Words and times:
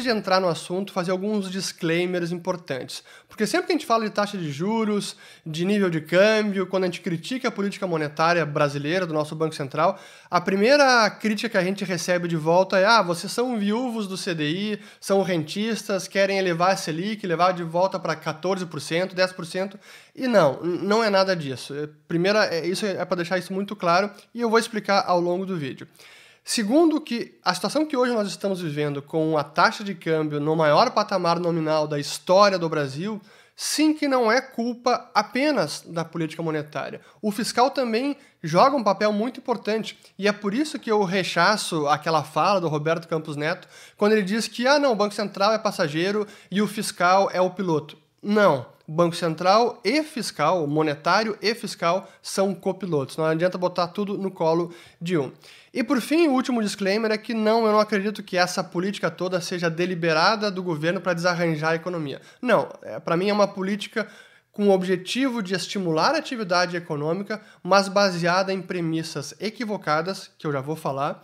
antes 0.00 0.04
de 0.04 0.10
entrar 0.10 0.40
no 0.40 0.48
assunto, 0.48 0.92
fazer 0.92 1.10
alguns 1.10 1.50
disclaimers 1.50 2.32
importantes. 2.32 3.04
Porque 3.28 3.46
sempre 3.46 3.66
que 3.66 3.72
a 3.72 3.76
gente 3.76 3.86
fala 3.86 4.04
de 4.04 4.10
taxa 4.10 4.36
de 4.36 4.50
juros, 4.50 5.16
de 5.44 5.64
nível 5.64 5.90
de 5.90 6.00
câmbio, 6.00 6.66
quando 6.66 6.84
a 6.84 6.86
gente 6.86 7.00
critica 7.00 7.48
a 7.48 7.50
política 7.50 7.86
monetária 7.86 8.44
brasileira 8.46 9.06
do 9.06 9.12
nosso 9.12 9.36
Banco 9.36 9.54
Central, 9.54 9.98
a 10.30 10.40
primeira 10.40 11.08
crítica 11.10 11.50
que 11.50 11.56
a 11.56 11.62
gente 11.62 11.84
recebe 11.84 12.26
de 12.26 12.36
volta 12.36 12.78
é: 12.78 12.84
ah, 12.84 13.02
vocês 13.02 13.30
são 13.30 13.58
viúvos 13.58 14.06
do 14.08 14.16
CDI, 14.16 14.80
são 15.00 15.22
rentistas, 15.22 16.08
querem 16.08 16.38
elevar 16.38 16.72
a 16.72 16.76
Selic, 16.76 17.26
levar 17.26 17.52
de 17.52 17.62
volta 17.62 17.98
para 17.98 18.16
14%, 18.16 19.14
10%. 19.14 19.78
E 20.14 20.26
não, 20.26 20.60
não 20.62 21.04
é 21.04 21.10
nada 21.10 21.36
disso. 21.36 21.74
Primeira, 22.08 22.46
é, 22.46 22.66
isso 22.66 22.84
é 22.86 23.04
para 23.04 23.16
deixar 23.16 23.38
isso 23.38 23.52
muito 23.52 23.76
claro 23.76 24.10
e 24.34 24.40
eu 24.40 24.50
vou 24.50 24.58
explicar 24.58 25.04
ao 25.06 25.20
longo 25.20 25.46
do 25.46 25.56
vídeo. 25.56 25.86
Segundo, 26.44 27.00
que 27.00 27.38
a 27.44 27.54
situação 27.54 27.86
que 27.86 27.96
hoje 27.96 28.12
nós 28.12 28.28
estamos 28.28 28.60
vivendo 28.60 29.02
com 29.02 29.36
a 29.36 29.44
taxa 29.44 29.84
de 29.84 29.94
câmbio 29.94 30.40
no 30.40 30.56
maior 30.56 30.90
patamar 30.90 31.38
nominal 31.38 31.86
da 31.86 31.98
história 31.98 32.58
do 32.58 32.68
Brasil, 32.68 33.20
sim 33.54 33.92
que 33.92 34.08
não 34.08 34.32
é 34.32 34.40
culpa 34.40 35.10
apenas 35.14 35.82
da 35.86 36.04
política 36.04 36.42
monetária. 36.42 37.02
O 37.20 37.30
fiscal 37.30 37.70
também 37.70 38.16
joga 38.42 38.74
um 38.74 38.82
papel 38.82 39.12
muito 39.12 39.38
importante 39.38 39.98
e 40.18 40.26
é 40.26 40.32
por 40.32 40.54
isso 40.54 40.78
que 40.78 40.90
eu 40.90 41.04
rechaço 41.04 41.86
aquela 41.86 42.24
fala 42.24 42.60
do 42.60 42.68
Roberto 42.68 43.06
Campos 43.06 43.36
Neto 43.36 43.68
quando 43.98 44.12
ele 44.12 44.22
diz 44.22 44.48
que 44.48 44.66
ah 44.66 44.78
não, 44.78 44.92
o 44.92 44.96
Banco 44.96 45.14
Central 45.14 45.52
é 45.52 45.58
passageiro 45.58 46.26
e 46.50 46.62
o 46.62 46.66
fiscal 46.66 47.28
é 47.32 47.40
o 47.40 47.50
piloto. 47.50 47.98
Não. 48.22 48.66
Banco 48.92 49.14
Central 49.14 49.80
e 49.84 50.02
fiscal, 50.02 50.66
monetário 50.66 51.38
e 51.40 51.54
fiscal, 51.54 52.10
são 52.20 52.52
copilotos. 52.52 53.16
Não 53.16 53.24
adianta 53.24 53.56
botar 53.56 53.86
tudo 53.86 54.18
no 54.18 54.32
colo 54.32 54.74
de 55.00 55.16
um. 55.16 55.30
E 55.72 55.84
por 55.84 56.00
fim, 56.00 56.26
o 56.26 56.32
último 56.32 56.60
disclaimer 56.60 57.12
é 57.12 57.16
que 57.16 57.32
não, 57.32 57.64
eu 57.64 57.70
não 57.70 57.78
acredito 57.78 58.20
que 58.20 58.36
essa 58.36 58.64
política 58.64 59.08
toda 59.08 59.40
seja 59.40 59.70
deliberada 59.70 60.50
do 60.50 60.60
governo 60.60 61.00
para 61.00 61.14
desarranjar 61.14 61.70
a 61.70 61.76
economia. 61.76 62.20
Não, 62.42 62.68
é, 62.82 62.98
para 62.98 63.16
mim 63.16 63.28
é 63.28 63.32
uma 63.32 63.46
política 63.46 64.08
com 64.50 64.66
o 64.66 64.72
objetivo 64.72 65.40
de 65.40 65.54
estimular 65.54 66.16
a 66.16 66.18
atividade 66.18 66.76
econômica, 66.76 67.40
mas 67.62 67.86
baseada 67.86 68.52
em 68.52 68.60
premissas 68.60 69.36
equivocadas, 69.38 70.32
que 70.36 70.48
eu 70.48 70.52
já 70.52 70.60
vou 70.60 70.74
falar, 70.74 71.22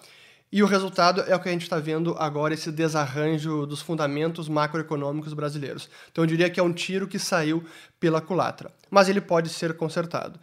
e 0.56 0.62
o 0.62 0.66
resultado 0.66 1.22
é 1.28 1.36
o 1.36 1.38
que 1.38 1.50
a 1.50 1.52
gente 1.52 1.64
está 1.64 1.78
vendo 1.78 2.16
agora, 2.18 2.54
esse 2.54 2.72
desarranjo 2.72 3.66
dos 3.66 3.82
fundamentos 3.82 4.48
macroeconômicos 4.48 5.34
brasileiros. 5.34 5.86
Então 6.10 6.24
eu 6.24 6.26
diria 6.26 6.48
que 6.48 6.58
é 6.58 6.62
um 6.62 6.72
tiro 6.72 7.06
que 7.06 7.18
saiu 7.18 7.62
pela 8.00 8.22
culatra, 8.22 8.70
mas 8.90 9.06
ele 9.06 9.20
pode 9.20 9.50
ser 9.50 9.74
consertado. 9.76 10.40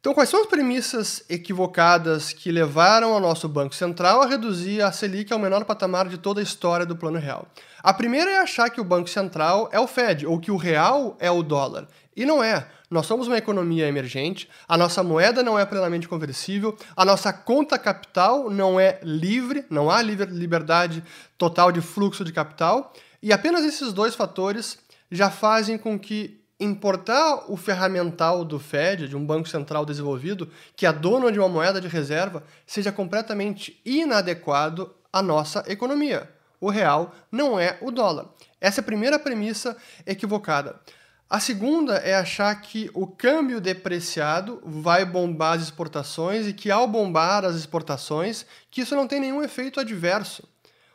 Então, 0.00 0.12
quais 0.12 0.28
são 0.28 0.40
as 0.40 0.48
premissas 0.48 1.22
equivocadas 1.30 2.32
que 2.32 2.50
levaram 2.50 3.14
ao 3.14 3.20
nosso 3.20 3.48
Banco 3.48 3.76
Central 3.76 4.22
a 4.22 4.26
reduzir 4.26 4.82
a 4.82 4.90
Selic 4.90 5.32
ao 5.32 5.38
menor 5.38 5.64
patamar 5.64 6.08
de 6.08 6.18
toda 6.18 6.40
a 6.40 6.42
história 6.42 6.84
do 6.84 6.96
Plano 6.96 7.20
Real? 7.20 7.46
A 7.80 7.94
primeira 7.94 8.32
é 8.32 8.38
achar 8.38 8.68
que 8.70 8.80
o 8.80 8.84
Banco 8.84 9.08
Central 9.08 9.68
é 9.70 9.78
o 9.78 9.86
Fed, 9.86 10.26
ou 10.26 10.40
que 10.40 10.50
o 10.50 10.56
real 10.56 11.16
é 11.20 11.30
o 11.30 11.44
dólar. 11.44 11.86
E 12.16 12.24
não 12.24 12.42
é. 12.42 12.66
Nós 12.90 13.06
somos 13.06 13.26
uma 13.26 13.38
economia 13.38 13.86
emergente, 13.88 14.48
a 14.68 14.76
nossa 14.76 15.02
moeda 15.02 15.42
não 15.42 15.58
é 15.58 15.64
plenamente 15.66 16.06
conversível, 16.06 16.76
a 16.96 17.04
nossa 17.04 17.32
conta 17.32 17.78
capital 17.78 18.48
não 18.48 18.78
é 18.78 19.00
livre, 19.02 19.64
não 19.68 19.90
há 19.90 20.00
liberdade 20.00 21.02
total 21.36 21.72
de 21.72 21.80
fluxo 21.80 22.24
de 22.24 22.32
capital, 22.32 22.92
e 23.22 23.32
apenas 23.32 23.64
esses 23.64 23.92
dois 23.92 24.14
fatores 24.14 24.78
já 25.10 25.30
fazem 25.30 25.76
com 25.76 25.98
que 25.98 26.40
importar 26.60 27.50
o 27.50 27.56
ferramental 27.56 28.44
do 28.44 28.58
Fed, 28.58 29.08
de 29.08 29.16
um 29.16 29.24
banco 29.24 29.48
central 29.48 29.84
desenvolvido, 29.84 30.48
que 30.76 30.86
é 30.86 30.92
dono 30.92 31.32
de 31.32 31.38
uma 31.38 31.48
moeda 31.48 31.80
de 31.80 31.88
reserva, 31.88 32.44
seja 32.66 32.92
completamente 32.92 33.80
inadequado 33.84 34.94
à 35.12 35.20
nossa 35.20 35.64
economia. 35.66 36.30
O 36.60 36.70
real 36.70 37.14
não 37.30 37.58
é 37.58 37.76
o 37.80 37.90
dólar. 37.90 38.26
Essa 38.60 38.80
é 38.80 38.82
a 38.82 38.84
primeira 38.84 39.18
premissa 39.18 39.76
equivocada. 40.06 40.80
A 41.28 41.40
segunda 41.40 41.96
é 41.96 42.14
achar 42.14 42.54
que 42.60 42.90
o 42.92 43.06
câmbio 43.06 43.60
depreciado 43.60 44.62
vai 44.64 45.04
bombar 45.04 45.54
as 45.54 45.62
exportações 45.62 46.46
e 46.46 46.52
que 46.52 46.70
ao 46.70 46.86
bombar 46.86 47.44
as 47.44 47.56
exportações, 47.56 48.44
que 48.70 48.82
isso 48.82 48.94
não 48.94 49.08
tem 49.08 49.20
nenhum 49.20 49.42
efeito 49.42 49.80
adverso 49.80 50.46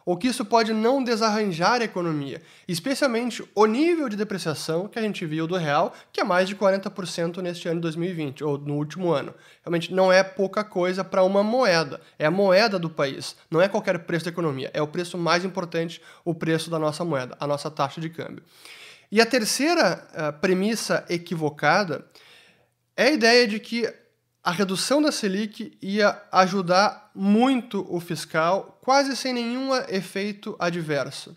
ou 0.10 0.18
que 0.18 0.28
isso 0.28 0.44
pode 0.44 0.74
não 0.74 1.04
desarranjar 1.04 1.82
a 1.82 1.84
economia, 1.84 2.42
especialmente 2.68 3.48
o 3.54 3.66
nível 3.68 4.10
de 4.10 4.16
depreciação 4.16 4.88
que 4.88 4.98
a 4.98 5.02
gente 5.04 5.24
viu 5.24 5.46
do 5.46 5.56
real, 5.56 5.94
que 6.12 6.20
é 6.20 6.24
mais 6.24 6.50
de 6.50 6.56
40% 6.56 7.38
neste 7.44 7.68
ano 7.68 7.76
de 7.76 7.82
2020, 7.82 8.44
ou 8.44 8.58
no 8.58 8.74
último 8.74 9.12
ano. 9.12 9.36
Realmente 9.64 9.94
não 9.94 10.12
é 10.12 10.24
pouca 10.24 10.64
coisa 10.64 11.04
para 11.04 11.22
uma 11.22 11.44
moeda, 11.44 12.02
é 12.18 12.26
a 12.26 12.32
moeda 12.32 12.80
do 12.80 12.90
país, 12.90 13.36
não 13.52 13.62
é 13.62 13.68
qualquer 13.68 14.00
preço 14.00 14.26
da 14.26 14.32
economia, 14.32 14.72
é 14.74 14.82
o 14.82 14.88
preço 14.88 15.16
mais 15.16 15.46
importante, 15.46 16.02
o 16.26 16.34
preço 16.34 16.72
da 16.72 16.80
nossa 16.80 17.06
moeda, 17.06 17.38
a 17.40 17.46
nossa 17.46 17.70
taxa 17.70 18.02
de 18.02 18.10
câmbio. 18.10 18.44
E 19.12 19.20
a 19.20 19.26
terceira 19.26 20.08
uh, 20.12 20.40
premissa 20.40 21.06
equivocada 21.10 22.06
é 22.96 23.06
a 23.06 23.12
ideia 23.12 23.48
de 23.48 23.60
que 23.60 23.92
a 24.44 24.52
redução 24.52 25.02
da 25.02 25.12
Selic 25.12 25.78
ia 25.82 26.22
ajudar 26.32 27.12
muito 27.14 27.86
o 27.90 28.00
fiscal, 28.00 28.80
quase 28.82 29.16
sem 29.16 29.34
nenhum 29.34 29.76
efeito 29.76 30.56
adverso. 30.60 31.36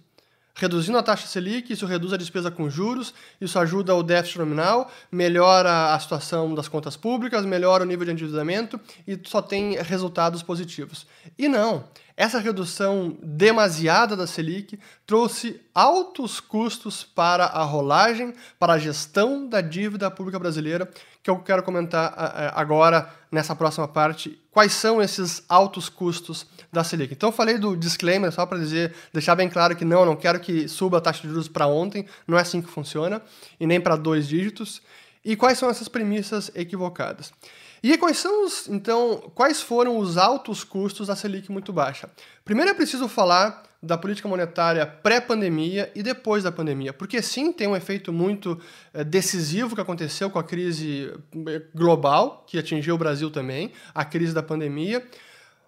Reduzindo 0.55 0.99
a 0.99 1.03
taxa 1.03 1.27
Selic, 1.27 1.73
isso 1.73 1.87
reduz 1.87 2.13
a 2.13 2.17
despesa 2.17 2.51
com 2.51 2.69
juros, 2.69 3.15
isso 3.41 3.59
ajuda 3.59 3.95
o 3.95 4.03
déficit 4.03 4.39
nominal, 4.39 4.91
melhora 5.11 5.95
a 5.95 5.99
situação 5.99 6.55
das 6.55 6.69
contas 6.69 6.97
públicas, 6.97 7.47
melhora 7.47 7.85
o 7.85 7.87
nível 7.87 8.05
de 8.05 8.13
endividamento 8.13 8.79
e 9.07 9.19
só 9.25 9.41
tem 9.41 9.77
resultados 9.83 10.43
positivos. 10.43 11.07
E 11.39 11.49
não, 11.49 11.85
essa 12.17 12.39
redução 12.39 13.17
demasiada 13.23 14.17
da 14.17 14.27
Selic 14.27 14.79
trouxe 15.07 15.61
altos 15.75 16.41
custos 16.41 17.03
para 17.03 17.47
a 17.47 17.63
rolagem, 17.63 18.35
para 18.59 18.75
a 18.75 18.79
gestão 18.79 19.49
da 19.49 19.61
dívida 19.61 20.11
pública 20.11 20.39
brasileira, 20.39 20.89
que 21.23 21.31
eu 21.31 21.39
quero 21.39 21.63
comentar 21.63 22.13
agora 22.55 23.09
nessa 23.31 23.55
próxima 23.55 23.89
parte. 23.89 24.39
Quais 24.51 24.73
são 24.73 25.01
esses 25.01 25.43
altos 25.49 25.89
custos 25.89 26.47
da 26.73 26.85
Selic? 26.85 27.15
Então, 27.15 27.31
eu 27.31 27.33
falei 27.33 27.59
do 27.59 27.77
disclaimer 27.77 28.31
só 28.31 28.45
para 28.45 28.59
dizer, 28.59 28.95
deixar 29.13 29.35
bem 29.35 29.49
claro 29.49 29.75
que 29.75 29.85
não, 29.85 30.05
não 30.05 30.17
quero 30.17 30.41
que 30.41 30.69
suba 30.69 30.99
a 30.99 31.01
taxa 31.01 31.23
de 31.23 31.29
juros 31.29 31.49
para 31.49 31.67
ontem, 31.67 32.07
não 32.27 32.37
é 32.37 32.43
assim 32.43 32.61
que 32.61 32.69
funciona, 32.69 33.23
e 33.59 33.67
nem 33.67 33.81
para 33.81 33.97
dois 33.97 34.29
dígitos. 34.29 34.83
E 35.25 35.37
quais 35.37 35.59
são 35.59 35.71
essas 35.71 35.89
premissas 35.89 36.51
equivocadas? 36.55 37.33
E 37.83 37.99
quais 37.99 38.19
são 38.19 38.47
os, 38.47 38.69
então, 38.69 39.33
quais 39.35 39.61
foram 39.61 39.99
os 39.99 40.17
altos 40.17 40.63
custos 40.63 41.09
da 41.09 41.17
Selic 41.17 41.51
muito 41.51 41.73
baixa? 41.73 42.09
Primeiro 42.45 42.71
é 42.71 42.75
preciso 42.75 43.09
falar 43.09 43.65
da 43.83 43.99
política 43.99 44.29
monetária 44.29 44.87
pré-pandemia 44.87 45.91
e 45.93 46.03
depois 46.03 46.45
da 46.45 46.53
pandemia, 46.53 46.93
porque 46.93 47.21
sim, 47.21 47.53
tem 47.53 47.67
um 47.67 47.75
efeito 47.75 48.13
muito 48.13 48.57
é, 48.95 49.03
decisivo 49.03 49.75
que 49.75 49.81
aconteceu 49.81 50.31
com 50.31 50.39
a 50.39 50.45
crise 50.45 51.13
eh, 51.49 51.63
global, 51.75 52.45
que 52.47 52.57
atingiu 52.57 52.95
o 52.95 52.99
Brasil 52.99 53.29
também, 53.29 53.73
a 53.93 54.05
crise 54.05 54.33
da 54.33 54.43
pandemia, 54.43 55.05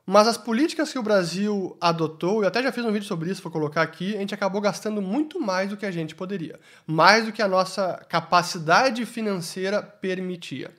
mas 0.07 0.29
as 0.29 0.39
políticas 0.39 0.93
que 0.93 0.99
o 0.99 1.03
Brasil 1.03 1.77
adotou, 1.81 2.43
eu 2.43 2.47
até 2.47 2.63
já 2.63 2.71
fiz 2.71 2.85
um 2.85 2.93
vídeo 2.93 3.09
sobre 3.09 3.31
isso, 3.31 3.43
vou 3.43 3.51
colocar 3.51 3.83
aqui, 3.83 4.15
a 4.15 4.21
gente 4.21 4.35
acabou 4.35 4.61
gastando 4.61 5.03
muito 5.03 5.41
mais 5.41 5.71
do 5.71 5.77
que 5.77 5.87
a 5.87 5.91
gente 5.91 6.15
poderia, 6.15 6.61
mais 6.87 7.27
do 7.27 7.33
que 7.33 7.43
a 7.43 7.49
nossa 7.49 8.07
capacidade 8.09 9.05
financeira 9.05 9.83
permitia. 9.83 10.71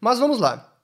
Mas 0.00 0.18
vamos 0.18 0.38
lá. 0.38 0.77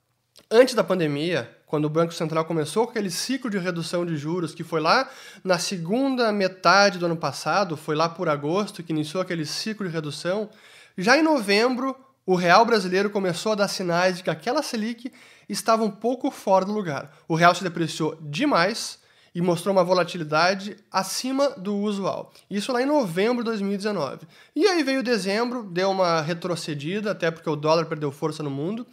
Antes 0.50 0.74
da 0.74 0.84
pandemia, 0.84 1.50
quando 1.66 1.86
o 1.86 1.90
Banco 1.90 2.12
Central 2.12 2.44
começou 2.44 2.84
com 2.84 2.90
aquele 2.90 3.10
ciclo 3.10 3.50
de 3.50 3.58
redução 3.58 4.04
de 4.04 4.16
juros, 4.16 4.54
que 4.54 4.62
foi 4.62 4.80
lá 4.80 5.08
na 5.42 5.58
segunda 5.58 6.30
metade 6.30 6.98
do 6.98 7.06
ano 7.06 7.16
passado, 7.16 7.76
foi 7.76 7.96
lá 7.96 8.08
por 8.08 8.28
agosto 8.28 8.82
que 8.82 8.92
iniciou 8.92 9.22
aquele 9.22 9.46
ciclo 9.46 9.86
de 9.86 9.92
redução, 9.92 10.50
já 10.96 11.16
em 11.16 11.22
novembro 11.22 11.96
o 12.26 12.34
real 12.34 12.64
brasileiro 12.64 13.10
começou 13.10 13.52
a 13.52 13.54
dar 13.54 13.68
sinais 13.68 14.18
de 14.18 14.22
que 14.22 14.30
aquela 14.30 14.62
Selic 14.62 15.12
estava 15.48 15.82
um 15.82 15.90
pouco 15.90 16.30
fora 16.30 16.64
do 16.64 16.72
lugar. 16.72 17.12
O 17.28 17.34
real 17.34 17.54
se 17.54 17.62
depreciou 17.62 18.16
demais 18.20 18.98
e 19.34 19.42
mostrou 19.42 19.74
uma 19.74 19.82
volatilidade 19.82 20.76
acima 20.90 21.50
do 21.50 21.76
usual. 21.76 22.32
Isso 22.48 22.72
lá 22.72 22.80
em 22.80 22.86
novembro 22.86 23.42
de 23.42 23.50
2019. 23.50 24.26
E 24.54 24.66
aí 24.66 24.82
veio 24.82 25.02
dezembro, 25.02 25.64
deu 25.64 25.90
uma 25.90 26.20
retrocedida, 26.20 27.10
até 27.10 27.30
porque 27.30 27.50
o 27.50 27.56
dólar 27.56 27.86
perdeu 27.86 28.12
força 28.12 28.42
no 28.42 28.50
mundo. 28.50 28.86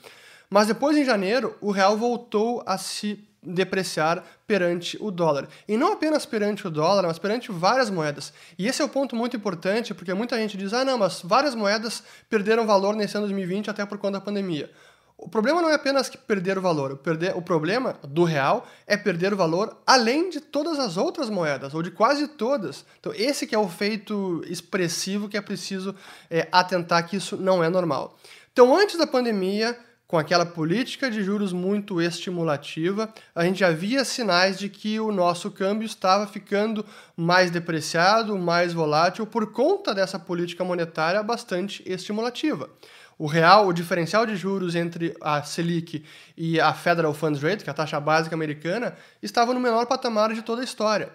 Mas 0.53 0.67
depois, 0.67 0.97
em 0.97 1.05
janeiro, 1.05 1.55
o 1.61 1.71
real 1.71 1.97
voltou 1.97 2.61
a 2.65 2.77
se 2.77 3.25
depreciar 3.41 4.21
perante 4.45 4.97
o 4.99 5.09
dólar. 5.09 5.47
E 5.65 5.77
não 5.77 5.93
apenas 5.93 6.25
perante 6.25 6.67
o 6.67 6.69
dólar, 6.69 7.03
mas 7.03 7.17
perante 7.17 7.49
várias 7.53 7.89
moedas. 7.89 8.33
E 8.59 8.67
esse 8.67 8.81
é 8.81 8.85
o 8.85 8.89
ponto 8.89 9.15
muito 9.15 9.37
importante, 9.37 9.93
porque 9.93 10.13
muita 10.13 10.35
gente 10.35 10.57
diz: 10.57 10.73
ah, 10.73 10.83
não, 10.83 10.97
mas 10.97 11.21
várias 11.23 11.55
moedas 11.55 12.03
perderam 12.29 12.67
valor 12.67 12.97
nesse 12.97 13.15
ano 13.15 13.27
2020 13.27 13.69
até 13.69 13.85
por 13.85 13.97
conta 13.97 14.19
da 14.19 14.21
pandemia. 14.21 14.69
O 15.17 15.29
problema 15.29 15.61
não 15.61 15.69
é 15.69 15.75
apenas 15.75 16.09
que 16.09 16.17
perder 16.17 16.57
o 16.57 16.61
valor. 16.61 16.91
O, 16.91 16.97
perder, 16.97 17.37
o 17.37 17.41
problema 17.41 17.95
do 18.03 18.25
real 18.25 18.67
é 18.85 18.97
perder 18.97 19.33
o 19.33 19.37
valor 19.37 19.77
além 19.87 20.29
de 20.29 20.41
todas 20.41 20.79
as 20.79 20.97
outras 20.97 21.29
moedas, 21.29 21.73
ou 21.73 21.81
de 21.81 21.91
quase 21.91 22.27
todas. 22.27 22.83
Então, 22.99 23.13
esse 23.15 23.47
que 23.47 23.55
é 23.55 23.57
o 23.57 23.69
feito 23.69 24.43
expressivo 24.47 25.29
que 25.29 25.37
é 25.37 25.41
preciso 25.41 25.95
é, 26.29 26.47
atentar 26.51 27.07
que 27.07 27.15
isso 27.15 27.37
não 27.37 27.63
é 27.63 27.69
normal. 27.69 28.17
Então, 28.51 28.75
antes 28.75 28.97
da 28.97 29.07
pandemia, 29.07 29.77
com 30.11 30.17
aquela 30.17 30.45
política 30.45 31.09
de 31.09 31.23
juros 31.23 31.53
muito 31.53 32.01
estimulativa, 32.01 33.13
a 33.33 33.45
gente 33.45 33.61
já 33.61 33.71
via 33.71 34.03
sinais 34.03 34.59
de 34.59 34.67
que 34.67 34.99
o 34.99 35.09
nosso 35.09 35.49
câmbio 35.49 35.85
estava 35.85 36.27
ficando 36.27 36.85
mais 37.15 37.49
depreciado, 37.49 38.37
mais 38.37 38.73
volátil 38.73 39.25
por 39.25 39.53
conta 39.53 39.95
dessa 39.95 40.19
política 40.19 40.65
monetária 40.65 41.23
bastante 41.23 41.81
estimulativa. 41.89 42.69
O 43.17 43.25
real, 43.25 43.67
o 43.67 43.71
diferencial 43.71 44.25
de 44.25 44.35
juros 44.35 44.75
entre 44.75 45.15
a 45.21 45.43
Selic 45.43 46.03
e 46.35 46.59
a 46.59 46.73
Federal 46.73 47.13
Funds 47.13 47.41
Rate, 47.41 47.63
que 47.63 47.69
é 47.69 47.71
a 47.71 47.73
taxa 47.73 47.97
básica 47.97 48.35
americana, 48.35 48.97
estava 49.23 49.53
no 49.53 49.61
menor 49.61 49.85
patamar 49.85 50.33
de 50.33 50.41
toda 50.41 50.59
a 50.59 50.65
história. 50.65 51.09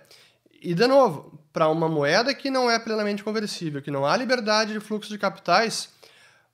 E, 0.62 0.72
de 0.72 0.86
novo, 0.86 1.38
para 1.52 1.68
uma 1.68 1.86
moeda 1.86 2.32
que 2.32 2.48
não 2.48 2.70
é 2.70 2.78
plenamente 2.78 3.22
conversível, 3.22 3.82
que 3.82 3.90
não 3.90 4.06
há 4.06 4.16
liberdade 4.16 4.72
de 4.72 4.80
fluxo 4.80 5.10
de 5.10 5.18
capitais, 5.18 5.90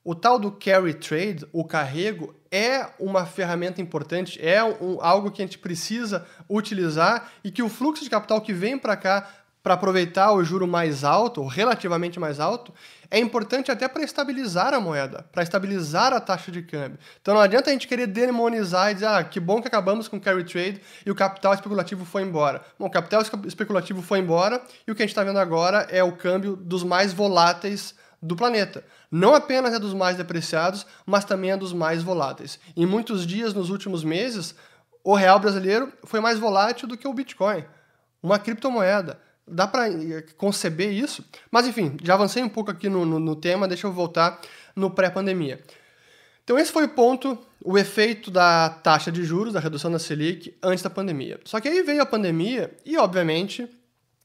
o 0.04 0.14
tal 0.14 0.38
do 0.38 0.50
carry 0.50 0.94
trade, 0.94 1.46
o 1.52 1.64
carrego, 1.64 2.34
é 2.50 2.87
uma 2.99 3.25
ferramenta 3.25 3.81
importante, 3.81 4.38
é 4.44 4.62
um, 4.62 4.99
algo 5.00 5.31
que 5.31 5.40
a 5.40 5.44
gente 5.44 5.58
precisa 5.58 6.26
utilizar 6.49 7.31
e 7.43 7.50
que 7.50 7.62
o 7.62 7.69
fluxo 7.69 8.04
de 8.04 8.10
capital 8.10 8.40
que 8.40 8.52
vem 8.52 8.76
para 8.76 8.96
cá 8.96 9.28
para 9.62 9.75
aproveitar 9.75 10.32
o 10.32 10.43
juro 10.43 10.66
mais 10.66 11.04
alto, 11.04 11.40
ou 11.40 11.46
relativamente 11.46 12.19
mais 12.19 12.40
alto, 12.40 12.75
é 13.08 13.19
importante 13.19 13.70
até 13.70 13.87
para 13.87 14.02
estabilizar 14.02 14.75
a 14.75 14.81
moeda, 14.81 15.25
para 15.31 15.43
estabilizar 15.43 16.12
a 16.12 16.20
taxa 16.20 16.50
de 16.50 16.62
câmbio. 16.62 16.98
Então 17.20 17.34
não 17.34 17.40
adianta 17.40 17.70
a 17.70 17.72
gente 17.72 17.87
querer 17.87 18.08
demonizar 18.08 18.90
e 18.90 18.94
dizer, 18.94 19.06
ah, 19.06 19.22
que 19.22 19.38
bom 19.38 19.62
que 19.62 19.69
acabamos 19.69 20.08
com 20.08 20.16
o 20.16 20.20
carry 20.20 20.43
trade 20.43 20.81
e 21.06 21.10
o 21.10 21.14
capital 21.14 21.55
especulativo 21.55 22.05
foi 22.05 22.22
embora. 22.22 22.60
Bom, 22.76 22.87
o 22.87 22.90
capital 22.90 23.22
especulativo 23.46 24.02
foi 24.02 24.19
embora 24.19 24.60
e 24.87 24.90
o 24.90 24.96
que 24.96 25.02
a 25.02 25.05
gente 25.05 25.12
está 25.12 25.22
vendo 25.22 25.38
agora 25.38 25.87
é 25.90 26.02
o 26.02 26.12
câmbio 26.12 26.56
dos 26.56 26.82
mais 26.82 27.12
voláteis 27.12 27.94
do 28.22 28.36
planeta. 28.36 28.84
Não 29.10 29.34
apenas 29.34 29.74
é 29.74 29.78
dos 29.78 29.92
mais 29.92 30.16
depreciados, 30.16 30.86
mas 31.04 31.24
também 31.24 31.50
é 31.50 31.56
dos 31.56 31.72
mais 31.72 32.02
voláteis. 32.02 32.60
Em 32.76 32.86
muitos 32.86 33.26
dias 33.26 33.52
nos 33.52 33.69
últimos 33.69 34.04
meses, 34.04 34.54
o 35.02 35.14
real 35.14 35.40
brasileiro 35.40 35.92
foi 36.04 36.20
mais 36.20 36.38
volátil 36.38 36.86
do 36.86 36.96
que 36.96 37.08
o 37.08 37.12
Bitcoin, 37.12 37.64
uma 38.22 38.38
criptomoeda. 38.38 39.20
Dá 39.46 39.66
para 39.66 39.88
eh, 39.88 40.24
conceber 40.36 40.92
isso? 40.92 41.24
Mas 41.50 41.66
enfim, 41.66 41.96
já 42.02 42.14
avancei 42.14 42.42
um 42.42 42.48
pouco 42.48 42.70
aqui 42.70 42.88
no, 42.88 43.04
no, 43.04 43.19
no 43.19 43.34
tema, 43.34 43.66
deixa 43.66 43.88
eu 43.88 43.92
voltar 43.92 44.40
no 44.76 44.88
pré-pandemia. 44.88 45.60
Então, 46.44 46.58
esse 46.58 46.72
foi 46.72 46.84
o 46.84 46.88
ponto, 46.88 47.38
o 47.64 47.78
efeito 47.78 48.30
da 48.30 48.69
taxa 48.69 49.12
de 49.12 49.22
juros, 49.22 49.52
da 49.52 49.60
redução 49.60 49.90
da 49.90 49.98
Selic, 49.98 50.56
antes 50.62 50.82
da 50.82 50.90
pandemia. 50.90 51.40
Só 51.44 51.60
que 51.60 51.69
aí 51.69 51.82
veio 51.82 52.02
a 52.02 52.06
pandemia 52.06 52.76
e, 52.84 52.96
obviamente, 52.96 53.69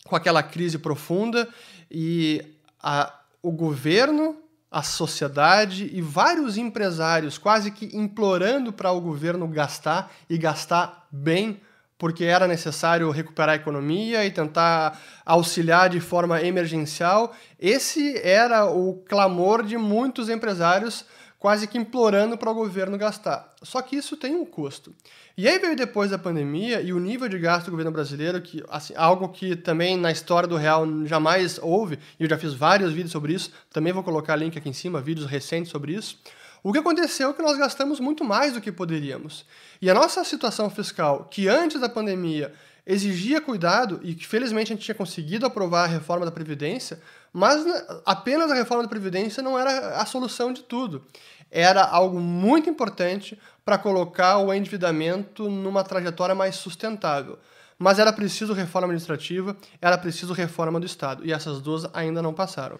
com 0.05 0.15
aquela 0.15 0.41
crise 0.41 0.79
profunda 0.79 1.47
e 1.91 2.43
a, 2.81 3.13
o 3.47 3.51
governo, 3.51 4.35
a 4.69 4.83
sociedade 4.83 5.89
e 5.93 6.01
vários 6.01 6.57
empresários 6.57 7.37
quase 7.37 7.71
que 7.71 7.95
implorando 7.95 8.73
para 8.73 8.91
o 8.91 8.99
governo 8.99 9.47
gastar 9.47 10.11
e 10.29 10.37
gastar 10.37 11.07
bem, 11.09 11.61
porque 11.97 12.25
era 12.25 12.45
necessário 12.45 13.09
recuperar 13.09 13.53
a 13.53 13.55
economia 13.55 14.25
e 14.25 14.31
tentar 14.31 14.99
auxiliar 15.25 15.89
de 15.89 16.01
forma 16.01 16.41
emergencial. 16.41 17.33
Esse 17.57 18.17
era 18.17 18.65
o 18.65 18.95
clamor 19.07 19.63
de 19.63 19.77
muitos 19.77 20.27
empresários 20.27 21.05
quase 21.39 21.67
que 21.67 21.77
implorando 21.77 22.37
para 22.37 22.49
o 22.49 22.53
governo 22.53 22.97
gastar. 22.97 23.53
Só 23.61 23.81
que 23.81 23.95
isso 23.95 24.17
tem 24.17 24.35
um 24.35 24.45
custo. 24.45 24.95
E 25.37 25.47
aí 25.47 25.59
veio 25.59 25.75
depois 25.75 26.09
da 26.09 26.17
pandemia 26.17 26.81
e 26.81 26.91
o 26.91 26.99
nível 26.99 27.29
de 27.29 27.37
gasto 27.37 27.65
do 27.65 27.71
governo 27.71 27.91
brasileiro, 27.91 28.41
que 28.41 28.63
assim, 28.69 28.93
algo 28.95 29.29
que 29.29 29.55
também 29.55 29.95
na 29.95 30.11
história 30.11 30.47
do 30.47 30.55
real 30.55 30.85
jamais 31.05 31.59
houve, 31.61 31.99
e 32.19 32.23
eu 32.23 32.29
já 32.29 32.37
fiz 32.37 32.53
vários 32.53 32.91
vídeos 32.91 33.11
sobre 33.11 33.33
isso, 33.33 33.51
também 33.71 33.93
vou 33.93 34.03
colocar 34.03 34.35
link 34.35 34.57
aqui 34.57 34.69
em 34.69 34.73
cima, 34.73 34.99
vídeos 34.99 35.27
recentes 35.27 35.71
sobre 35.71 35.93
isso. 35.93 36.19
O 36.63 36.73
que 36.73 36.79
aconteceu 36.79 37.29
é 37.29 37.33
que 37.33 37.41
nós 37.41 37.57
gastamos 37.57 37.99
muito 37.99 38.23
mais 38.23 38.53
do 38.53 38.61
que 38.61 38.71
poderíamos. 38.71 39.45
E 39.81 39.89
a 39.89 39.93
nossa 39.93 40.23
situação 40.23 40.69
fiscal, 40.69 41.25
que 41.29 41.47
antes 41.47 41.79
da 41.79 41.87
pandemia 41.87 42.51
exigia 42.85 43.41
cuidado 43.41 43.99
e 44.01 44.15
que 44.15 44.25
felizmente 44.25 44.71
a 44.71 44.75
gente 44.75 44.85
tinha 44.85 44.95
conseguido 44.95 45.45
aprovar 45.45 45.83
a 45.83 45.87
reforma 45.87 46.25
da 46.25 46.31
Previdência, 46.31 46.99
mas 47.37 47.63
né, 47.63 47.85
apenas 48.03 48.49
a 48.49 48.55
reforma 48.55 48.81
da 48.81 48.89
Previdência 48.89 49.43
não 49.43 49.59
era 49.59 50.01
a 50.01 50.05
solução 50.07 50.51
de 50.51 50.63
tudo. 50.63 51.05
Era 51.51 51.83
algo 51.83 52.19
muito 52.19 52.67
importante 52.67 53.39
para 53.63 53.77
colocar 53.77 54.39
o 54.39 54.51
endividamento 54.51 55.47
numa 55.47 55.83
trajetória 55.83 56.33
mais 56.33 56.55
sustentável. 56.55 57.37
Mas 57.77 57.99
era 57.99 58.11
preciso 58.11 58.53
reforma 58.53 58.87
administrativa, 58.87 59.55
era 59.79 59.99
preciso 59.99 60.33
reforma 60.33 60.79
do 60.79 60.87
Estado, 60.87 61.23
e 61.23 61.31
essas 61.31 61.61
duas 61.61 61.85
ainda 61.93 62.23
não 62.23 62.33
passaram. 62.33 62.79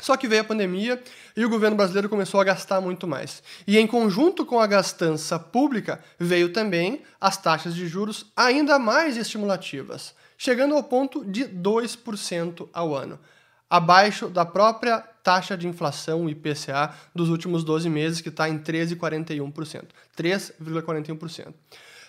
Só 0.00 0.16
que 0.16 0.26
veio 0.26 0.42
a 0.42 0.44
pandemia 0.44 1.00
e 1.36 1.44
o 1.44 1.48
governo 1.48 1.76
brasileiro 1.76 2.08
começou 2.08 2.40
a 2.40 2.44
gastar 2.44 2.80
muito 2.80 3.06
mais. 3.06 3.44
E 3.64 3.78
em 3.78 3.86
conjunto 3.86 4.44
com 4.44 4.58
a 4.58 4.66
gastança 4.66 5.38
pública, 5.38 6.02
veio 6.18 6.52
também 6.52 7.02
as 7.20 7.36
taxas 7.36 7.76
de 7.76 7.86
juros 7.86 8.26
ainda 8.36 8.76
mais 8.76 9.16
estimulativas, 9.16 10.16
chegando 10.36 10.74
ao 10.74 10.82
ponto 10.82 11.24
de 11.24 11.44
2% 11.44 12.68
ao 12.72 12.92
ano, 12.92 13.20
abaixo 13.68 14.28
da 14.28 14.44
própria 14.44 14.98
taxa 15.22 15.56
de 15.56 15.66
inflação 15.66 16.28
IPCA 16.28 16.94
dos 17.14 17.28
últimos 17.28 17.64
12 17.64 17.88
meses, 17.88 18.20
que 18.20 18.28
está 18.28 18.48
em 18.48 18.58
13,41%. 18.58 19.84
3,41%. 20.16 21.54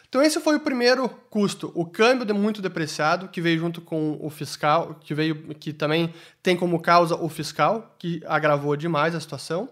Então 0.08 0.22
esse 0.22 0.40
foi 0.40 0.56
o 0.56 0.60
primeiro 0.60 1.10
custo, 1.30 1.72
o 1.76 1.86
câmbio 1.86 2.26
de 2.26 2.32
muito 2.32 2.62
depreciado, 2.62 3.28
que 3.28 3.42
veio 3.42 3.60
junto 3.60 3.82
com 3.82 4.18
o 4.22 4.30
fiscal, 4.30 4.96
que 5.02 5.14
veio 5.14 5.36
que 5.56 5.74
também 5.74 6.14
tem 6.42 6.56
como 6.56 6.80
causa 6.80 7.16
o 7.16 7.28
fiscal, 7.28 7.96
que 7.98 8.22
agravou 8.26 8.76
demais 8.76 9.16
a 9.16 9.20
situação. 9.20 9.68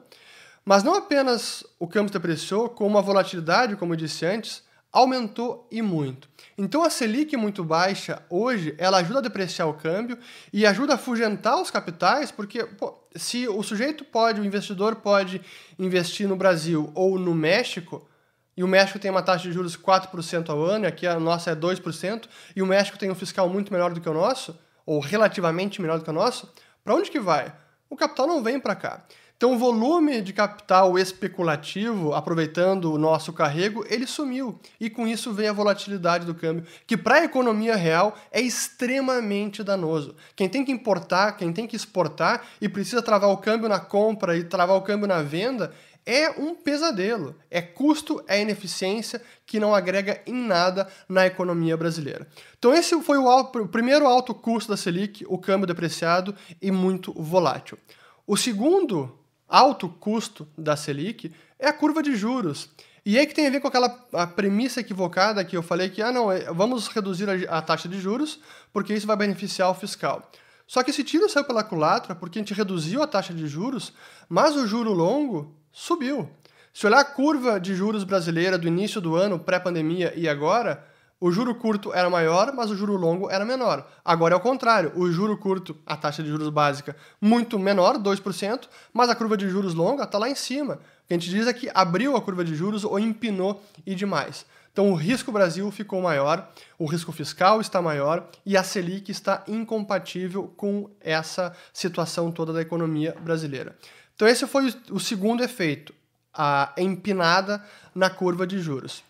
Mas 0.66 0.84
não 0.84 0.96
apenas 0.96 1.66
o 1.78 1.88
câmbio 1.88 2.12
depreciou, 2.12 2.70
como 2.70 2.98
a 2.98 3.02
volatilidade, 3.02 3.76
como 3.76 3.94
eu 3.94 3.98
disse 3.98 4.26
antes, 4.26 4.64
aumentou 4.94 5.68
e 5.72 5.82
muito. 5.82 6.30
Então 6.56 6.84
a 6.84 6.90
Selic 6.90 7.36
muito 7.36 7.64
baixa 7.64 8.22
hoje, 8.30 8.76
ela 8.78 9.00
ajuda 9.00 9.18
a 9.18 9.24
depreciar 9.24 9.66
o 9.66 9.74
câmbio 9.74 10.20
e 10.54 10.68
ajuda 10.68 10.94
a 10.94 10.96
afugentar 10.96 11.60
os 11.60 11.72
capitais, 11.72 12.32
porque 12.32 12.64
pô, 12.64 12.94
se 13.16 13.48
o 13.48 13.64
sujeito 13.64 14.06
pode, 14.06 14.40
o 14.40 14.46
investidor 14.46 14.98
pode 14.98 15.42
investir 15.80 16.28
no 16.28 16.36
Brasil 16.36 16.92
ou 16.94 17.18
no 17.18 17.34
México, 17.34 18.08
e 18.56 18.64
o 18.64 18.68
México 18.68 19.00
tem 19.00 19.10
uma 19.10 19.24
taxa 19.24 19.48
de 19.48 19.52
juros 19.52 19.76
4% 19.76 20.50
ao 20.50 20.64
ano, 20.64 20.86
e 20.86 20.88
aqui 20.88 21.08
a 21.08 21.20
nossa 21.20 21.50
é 21.50 21.56
2%, 21.56 22.30
e 22.56 22.62
o 22.62 22.68
México 22.68 23.00
tem 23.00 23.10
um 23.10 23.16
fiscal 23.16 23.50
muito 23.50 23.74
melhor 23.74 23.92
do 23.92 24.00
que 24.00 24.08
o 24.08 24.14
nosso, 24.14 24.56
ou 24.86 25.00
relativamente 25.00 25.82
melhor 25.82 25.98
do 25.98 26.04
que 26.04 26.10
o 26.12 26.14
nosso, 26.14 26.54
para 26.84 26.94
onde 26.94 27.10
que 27.10 27.20
vai? 27.20 27.52
O 27.90 27.96
capital 27.96 28.28
não 28.28 28.44
vem 28.44 28.60
para 28.60 28.76
cá. 28.76 29.04
Então 29.44 29.56
o 29.56 29.58
volume 29.58 30.22
de 30.22 30.32
capital 30.32 30.98
especulativo, 30.98 32.14
aproveitando 32.14 32.94
o 32.94 32.98
nosso 32.98 33.34
carrego, 33.34 33.86
ele 33.90 34.08
sumiu. 34.08 34.58
E 34.80 34.90
com 34.90 35.06
isso 35.06 35.34
veio 35.34 35.50
a 35.50 35.54
volatilidade 35.54 36.26
do 36.26 36.34
câmbio, 36.34 36.66
que 36.88 36.96
para 36.96 37.16
a 37.16 37.26
economia 37.26 37.76
real 37.76 38.16
é 38.32 38.40
extremamente 38.40 39.62
danoso. 39.62 40.16
Quem 40.34 40.48
tem 40.48 40.64
que 40.64 40.72
importar, 40.72 41.34
quem 41.34 41.52
tem 41.52 41.68
que 41.68 41.76
exportar 41.76 42.42
e 42.62 42.70
precisa 42.70 43.02
travar 43.02 43.32
o 43.32 43.38
câmbio 43.38 43.68
na 43.68 43.82
compra 43.82 44.38
e 44.38 44.46
travar 44.46 44.78
o 44.78 44.82
câmbio 44.82 45.10
na 45.10 45.22
venda, 45.22 45.74
é 46.06 46.30
um 46.40 46.56
pesadelo. 46.56 47.36
É 47.52 47.62
custo, 47.62 48.24
é 48.30 48.42
ineficiência 48.42 49.22
que 49.46 49.60
não 49.60 49.76
agrega 49.76 50.22
em 50.26 50.34
nada 50.34 50.88
na 51.10 51.26
economia 51.26 51.76
brasileira. 51.76 52.26
Então, 52.58 52.74
esse 52.74 52.98
foi 53.02 53.18
o, 53.18 53.28
alto, 53.28 53.60
o 53.60 53.68
primeiro 53.68 54.08
alto 54.08 54.34
custo 54.34 54.72
da 54.72 54.78
Selic, 54.78 55.26
o 55.28 55.38
câmbio 55.38 55.68
depreciado 55.68 56.34
e 56.62 56.72
muito 56.72 57.12
volátil. 57.12 57.78
O 58.26 58.38
segundo 58.38 59.20
alto 59.48 59.90
custo 59.90 60.48
da 60.58 60.76
Selic 60.76 61.32
é 61.60 61.68
a 61.68 61.74
curva 61.74 62.02
de 62.02 62.16
juros. 62.16 62.70
E 63.06 63.20
aí 63.20 63.28
que 63.28 63.34
tem 63.34 63.48
a 63.48 63.50
ver 63.50 63.60
com 63.60 63.68
aquela 63.68 64.08
a 64.14 64.26
premissa 64.26 64.80
equivocada 64.80 65.44
que 65.44 65.58
eu 65.58 65.62
falei 65.62 65.90
que, 65.90 66.02
ah, 66.02 66.12
não, 66.12 66.32
é, 66.32 66.52
vamos 66.54 66.88
reduzir 66.88 67.28
a, 67.30 67.58
a 67.58 67.62
taxa 67.62 67.88
de 67.88 68.00
juros 68.00 68.40
porque 68.72 68.94
isso 68.94 69.08
vai 69.08 69.18
beneficiar 69.18 69.70
o 69.70 69.74
fiscal. 69.74 70.32
Só 70.66 70.82
que 70.82 70.92
esse 70.92 71.04
tiro 71.04 71.30
saiu 71.30 71.46
pela 71.46 71.64
culatra 71.64 72.16
porque 72.16 72.40
a 72.40 72.42
gente 72.42 72.54
reduziu 72.54 73.04
a 73.04 73.08
taxa 73.08 73.34
de 73.34 73.46
juros, 73.48 73.94
mas 74.30 74.56
o 74.56 74.66
juro 74.66 74.94
longo 74.94 75.54
subiu. 75.72 76.30
Se 76.74 76.88
olhar 76.88 77.00
a 77.00 77.06
curva 77.06 77.60
de 77.60 77.76
juros 77.76 78.04
brasileira 78.04 78.58
do 78.58 78.68
início 78.68 79.00
do 79.00 79.16
ano, 79.16 79.38
pré-pandemia 79.38 80.14
e 80.16 80.28
agora, 80.28 80.84
o 81.26 81.32
juro 81.32 81.56
curto 81.56 81.94
era 81.94 82.10
maior, 82.10 82.52
mas 82.54 82.70
o 82.70 82.76
juro 82.76 82.98
longo 82.98 83.30
era 83.30 83.46
menor. 83.46 83.90
Agora 84.04 84.34
é 84.34 84.38
o 84.38 84.42
contrário. 84.42 84.92
O 84.94 85.10
juro 85.10 85.38
curto, 85.38 85.74
a 85.86 85.96
taxa 85.96 86.22
de 86.22 86.28
juros 86.28 86.50
básica, 86.50 86.98
muito 87.22 87.58
menor, 87.58 87.98
2%, 87.98 88.68
mas 88.92 89.10
a 89.10 89.16
curva 89.16 89.38
de 89.38 89.48
juros 89.48 89.74
longa 89.74 90.04
está 90.04 90.18
lá 90.18 90.28
em 90.28 90.36
cima. 90.36 90.74
O 90.74 91.08
que 91.08 91.14
a 91.14 91.18
gente 91.18 91.30
diz 91.30 91.48
é 91.48 91.54
que 91.54 91.72
abriu 91.74 92.18
a 92.18 92.22
curva 92.22 92.44
de 92.44 92.54
juros 92.54 92.84
ou 92.84 93.00
empinou 93.00 93.64
e 93.86 93.96
demais. 93.96 94.46
Então 94.74 94.92
o 94.92 94.96
risco 94.96 95.32
Brasil 95.32 95.72
ficou 95.72 96.02
maior, 96.02 96.46
o 96.78 96.86
risco 96.86 97.14
fiscal 97.14 97.62
está 97.62 97.82
maior 97.82 98.28
e 98.46 98.58
a 98.58 98.64
Selic 98.64 99.10
está 99.10 99.46
incompatível 99.48 100.54
com 100.58 100.90
essa 101.00 101.56
situação 101.72 102.34
toda 102.34 102.52
da 102.52 102.62
economia 102.62 103.16
brasileira. 103.22 103.78
Então, 104.14 104.28
esse 104.28 104.46
foi 104.46 104.74
o 104.92 105.00
segundo 105.00 105.42
efeito, 105.42 105.94
a 106.34 106.74
empinada 106.78 107.64
na 107.96 108.10
curva 108.10 108.46
de 108.46 108.60
juros. 108.60 109.04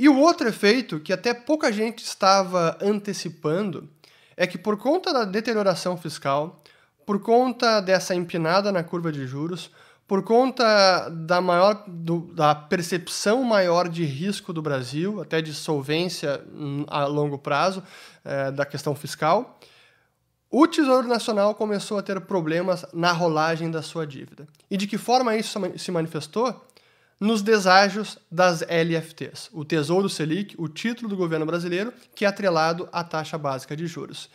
E 0.00 0.08
o 0.08 0.16
outro 0.16 0.48
efeito, 0.48 0.98
que 0.98 1.12
até 1.12 1.34
pouca 1.34 1.70
gente 1.70 2.02
estava 2.02 2.78
antecipando, 2.80 3.86
é 4.34 4.46
que 4.46 4.56
por 4.56 4.78
conta 4.78 5.12
da 5.12 5.26
deterioração 5.26 5.94
fiscal, 5.94 6.62
por 7.04 7.20
conta 7.20 7.82
dessa 7.82 8.14
empinada 8.14 8.72
na 8.72 8.82
curva 8.82 9.12
de 9.12 9.26
juros, 9.26 9.70
por 10.08 10.22
conta 10.22 11.10
da 11.10 11.42
maior 11.42 11.84
do, 11.86 12.32
da 12.32 12.54
percepção 12.54 13.44
maior 13.44 13.90
de 13.90 14.02
risco 14.06 14.54
do 14.54 14.62
Brasil, 14.62 15.20
até 15.20 15.42
de 15.42 15.52
solvência 15.52 16.42
hum, 16.50 16.86
a 16.88 17.04
longo 17.04 17.36
prazo 17.36 17.82
é, 18.24 18.50
da 18.50 18.64
questão 18.64 18.94
fiscal, 18.94 19.60
o 20.50 20.66
Tesouro 20.66 21.06
Nacional 21.06 21.54
começou 21.54 21.98
a 21.98 22.02
ter 22.02 22.18
problemas 22.22 22.86
na 22.94 23.12
rolagem 23.12 23.70
da 23.70 23.82
sua 23.82 24.06
dívida. 24.06 24.48
E 24.70 24.78
de 24.78 24.86
que 24.86 24.96
forma 24.96 25.36
isso 25.36 25.60
se 25.76 25.92
manifestou? 25.92 26.69
Nos 27.20 27.42
deságios 27.42 28.16
das 28.32 28.62
LFTs, 28.62 29.50
o 29.52 29.62
Tesouro 29.62 30.08
Selic, 30.08 30.54
o 30.56 30.68
título 30.68 31.06
do 31.06 31.18
governo 31.18 31.44
brasileiro, 31.44 31.92
que 32.14 32.24
é 32.24 32.28
atrelado 32.28 32.88
à 32.90 33.04
taxa 33.04 33.36
básica 33.36 33.76
de 33.76 33.86
juros. 33.86 34.30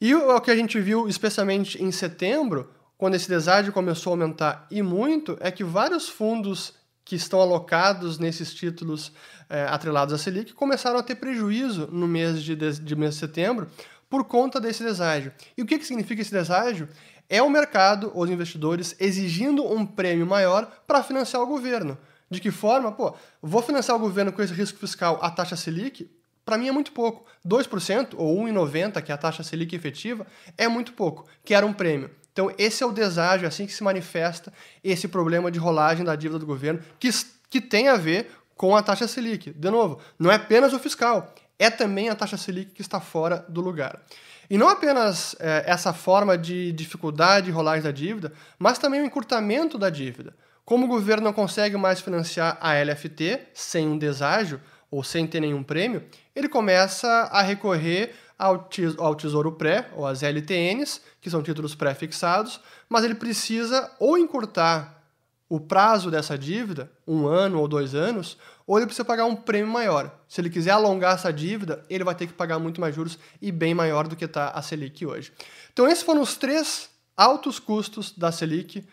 E 0.00 0.12
o 0.12 0.40
que 0.40 0.50
a 0.50 0.56
gente 0.56 0.80
viu, 0.80 1.08
especialmente 1.08 1.80
em 1.80 1.92
setembro, 1.92 2.68
quando 2.98 3.14
esse 3.14 3.28
deságio 3.28 3.72
começou 3.72 4.10
a 4.10 4.14
aumentar 4.14 4.66
e 4.72 4.82
muito, 4.82 5.36
é 5.38 5.52
que 5.52 5.62
vários 5.62 6.08
fundos 6.08 6.74
que 7.04 7.14
estão 7.14 7.40
alocados 7.40 8.18
nesses 8.18 8.52
títulos 8.52 9.12
é, 9.48 9.62
atrelados 9.68 10.12
à 10.12 10.18
Selic 10.18 10.52
começaram 10.52 10.98
a 10.98 11.04
ter 11.04 11.14
prejuízo 11.14 11.88
no 11.92 12.08
mês 12.08 12.42
de, 12.42 12.56
de, 12.56 12.80
de 12.80 12.96
mês 12.96 13.14
de 13.14 13.20
setembro 13.20 13.68
por 14.10 14.24
conta 14.24 14.60
desse 14.60 14.82
deságio. 14.82 15.32
E 15.56 15.62
o 15.62 15.66
que, 15.66 15.78
que 15.78 15.86
significa 15.86 16.22
esse 16.22 16.32
deságio? 16.32 16.88
É 17.28 17.40
o 17.40 17.48
mercado, 17.48 18.10
os 18.12 18.28
investidores, 18.28 18.96
exigindo 18.98 19.64
um 19.64 19.86
prêmio 19.86 20.26
maior 20.26 20.66
para 20.88 21.04
financiar 21.04 21.40
o 21.40 21.46
governo. 21.46 21.96
De 22.30 22.40
que 22.40 22.50
forma? 22.50 22.92
Pô, 22.92 23.14
vou 23.40 23.62
financiar 23.62 23.96
o 23.96 24.00
governo 24.00 24.32
com 24.32 24.42
esse 24.42 24.52
risco 24.52 24.78
fiscal 24.78 25.18
a 25.22 25.30
taxa 25.30 25.56
Selic? 25.56 26.10
Para 26.44 26.58
mim 26.58 26.68
é 26.68 26.72
muito 26.72 26.92
pouco. 26.92 27.26
2% 27.46 28.14
ou 28.16 28.36
1,90%, 28.44 29.02
que 29.02 29.10
é 29.10 29.14
a 29.14 29.18
taxa 29.18 29.42
Selic 29.42 29.74
efetiva, 29.74 30.26
é 30.56 30.68
muito 30.68 30.92
pouco. 30.92 31.26
Quero 31.44 31.66
um 31.66 31.72
prêmio. 31.72 32.10
Então, 32.32 32.52
esse 32.58 32.82
é 32.82 32.86
o 32.86 32.92
deságio, 32.92 33.46
é 33.46 33.48
assim 33.48 33.66
que 33.66 33.72
se 33.72 33.82
manifesta 33.82 34.52
esse 34.84 35.08
problema 35.08 35.50
de 35.50 35.58
rolagem 35.58 36.04
da 36.04 36.14
dívida 36.14 36.38
do 36.38 36.46
governo, 36.46 36.80
que, 37.00 37.08
que 37.48 37.60
tem 37.60 37.88
a 37.88 37.96
ver 37.96 38.30
com 38.54 38.76
a 38.76 38.82
taxa 38.82 39.08
Selic. 39.08 39.50
De 39.50 39.70
novo, 39.70 39.98
não 40.18 40.30
é 40.30 40.34
apenas 40.34 40.72
o 40.72 40.78
fiscal, 40.78 41.34
é 41.58 41.70
também 41.70 42.10
a 42.10 42.14
taxa 42.14 42.36
Selic 42.36 42.72
que 42.72 42.82
está 42.82 43.00
fora 43.00 43.44
do 43.48 43.60
lugar. 43.60 44.02
E 44.48 44.56
não 44.56 44.68
apenas 44.68 45.34
é, 45.40 45.64
essa 45.66 45.92
forma 45.92 46.36
de 46.38 46.72
dificuldade 46.72 47.46
de 47.46 47.52
rolagem 47.52 47.82
da 47.82 47.90
dívida, 47.90 48.32
mas 48.58 48.78
também 48.78 49.00
o 49.00 49.04
encurtamento 49.04 49.78
da 49.78 49.90
dívida. 49.90 50.34
Como 50.66 50.86
o 50.86 50.88
governo 50.88 51.22
não 51.22 51.32
consegue 51.32 51.76
mais 51.76 52.00
financiar 52.00 52.58
a 52.60 52.74
LFT 52.74 53.40
sem 53.54 53.86
um 53.86 53.96
deságio 53.96 54.60
ou 54.90 55.04
sem 55.04 55.24
ter 55.24 55.38
nenhum 55.38 55.62
prêmio, 55.62 56.04
ele 56.34 56.48
começa 56.48 57.08
a 57.08 57.40
recorrer 57.40 58.16
ao 58.36 59.14
Tesouro 59.14 59.52
Pré, 59.52 59.88
ou 59.94 60.04
as 60.04 60.24
LTNs, 60.24 61.00
que 61.20 61.30
são 61.30 61.40
títulos 61.40 61.76
pré-fixados, 61.76 62.60
mas 62.88 63.04
ele 63.04 63.14
precisa 63.14 63.90
ou 64.00 64.18
encurtar 64.18 65.04
o 65.48 65.60
prazo 65.60 66.10
dessa 66.10 66.36
dívida, 66.36 66.90
um 67.06 67.28
ano 67.28 67.60
ou 67.60 67.68
dois 67.68 67.94
anos, 67.94 68.36
ou 68.66 68.76
ele 68.76 68.86
precisa 68.86 69.04
pagar 69.04 69.24
um 69.26 69.36
prêmio 69.36 69.72
maior. 69.72 70.12
Se 70.26 70.40
ele 70.40 70.50
quiser 70.50 70.72
alongar 70.72 71.14
essa 71.14 71.32
dívida, 71.32 71.84
ele 71.88 72.02
vai 72.02 72.16
ter 72.16 72.26
que 72.26 72.32
pagar 72.32 72.58
muito 72.58 72.80
mais 72.80 72.92
juros 72.92 73.16
e 73.40 73.52
bem 73.52 73.72
maior 73.72 74.08
do 74.08 74.16
que 74.16 74.24
está 74.24 74.48
a 74.48 74.60
Selic 74.60 75.06
hoje. 75.06 75.32
Então, 75.72 75.86
esses 75.86 76.02
foram 76.02 76.22
os 76.22 76.36
três 76.36 76.90
altos 77.16 77.60
custos 77.60 78.10
da 78.10 78.32
Selic: 78.32 78.84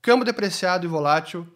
câmbio 0.00 0.24
depreciado 0.24 0.84
e 0.84 0.88
volátil, 0.88 1.46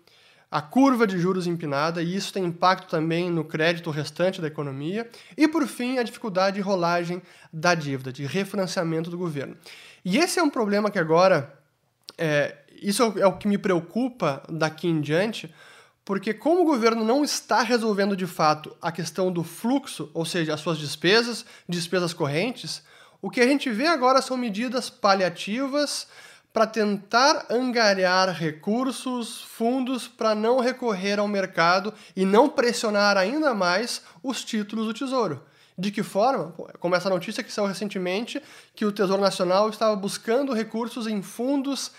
a 0.50 0.60
curva 0.60 1.06
de 1.06 1.18
juros 1.18 1.46
empinada, 1.46 2.02
e 2.02 2.14
isso 2.14 2.30
tem 2.30 2.44
impacto 2.44 2.86
também 2.86 3.30
no 3.30 3.42
crédito 3.42 3.90
restante 3.90 4.38
da 4.38 4.48
economia, 4.48 5.08
e 5.34 5.48
por 5.48 5.66
fim, 5.66 5.96
a 5.96 6.02
dificuldade 6.02 6.56
de 6.56 6.60
rolagem 6.60 7.22
da 7.50 7.74
dívida, 7.74 8.12
de 8.12 8.26
refinanciamento 8.26 9.08
do 9.08 9.16
governo. 9.16 9.56
E 10.04 10.18
esse 10.18 10.38
é 10.38 10.42
um 10.42 10.50
problema 10.50 10.90
que 10.90 10.98
agora, 10.98 11.58
é, 12.18 12.58
isso 12.82 13.14
é 13.16 13.26
o 13.26 13.38
que 13.38 13.48
me 13.48 13.56
preocupa 13.56 14.42
daqui 14.46 14.88
em 14.88 15.00
diante, 15.00 15.52
porque 16.04 16.34
como 16.34 16.62
o 16.62 16.66
governo 16.66 17.02
não 17.02 17.24
está 17.24 17.62
resolvendo 17.62 18.14
de 18.14 18.26
fato 18.26 18.76
a 18.82 18.92
questão 18.92 19.32
do 19.32 19.42
fluxo, 19.42 20.10
ou 20.12 20.26
seja, 20.26 20.52
as 20.52 20.60
suas 20.60 20.76
despesas, 20.76 21.46
despesas 21.66 22.12
correntes, 22.12 22.82
o 23.22 23.30
que 23.30 23.40
a 23.40 23.46
gente 23.46 23.70
vê 23.70 23.86
agora 23.86 24.20
são 24.20 24.36
medidas 24.36 24.90
paliativas, 24.90 26.08
para 26.52 26.66
tentar 26.66 27.46
angariar 27.48 28.30
recursos, 28.30 29.42
fundos 29.42 30.06
para 30.06 30.34
não 30.34 30.60
recorrer 30.60 31.18
ao 31.18 31.26
mercado 31.26 31.94
e 32.14 32.24
não 32.24 32.48
pressionar 32.48 33.16
ainda 33.16 33.54
mais 33.54 34.02
os 34.22 34.44
títulos 34.44 34.86
do 34.86 34.94
Tesouro. 34.94 35.42
De 35.76 35.90
que 35.90 36.02
forma? 36.02 36.52
Como 36.78 36.94
essa 36.94 37.08
notícia 37.08 37.42
que 37.42 37.52
saiu 37.52 37.66
recentemente, 37.66 38.42
que 38.74 38.84
o 38.84 38.92
Tesouro 38.92 39.22
Nacional 39.22 39.70
estava 39.70 39.96
buscando 39.96 40.52
recursos 40.52 41.06
em 41.06 41.22
fundos 41.22 41.92